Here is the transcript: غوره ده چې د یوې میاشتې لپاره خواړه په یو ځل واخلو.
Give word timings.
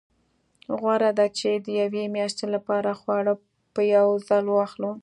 غوره 0.79 1.11
ده 1.17 1.25
چې 1.37 1.49
د 1.65 1.67
یوې 1.81 2.03
میاشتې 2.15 2.45
لپاره 2.55 2.89
خواړه 2.99 3.33
په 3.73 3.81
یو 3.95 4.07
ځل 4.27 4.45
واخلو. 4.51 4.91